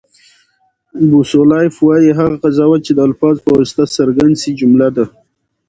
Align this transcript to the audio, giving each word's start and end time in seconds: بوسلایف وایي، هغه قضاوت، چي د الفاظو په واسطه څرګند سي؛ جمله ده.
بوسلایف 1.09 1.73
وایي، 1.87 2.09
هغه 2.19 2.35
قضاوت، 2.43 2.81
چي 2.87 2.91
د 2.95 2.99
الفاظو 3.07 3.39
په 3.45 3.49
واسطه 3.57 3.83
څرګند 3.97 4.33
سي؛ 4.41 4.51
جمله 4.59 4.87
ده. 4.95 5.05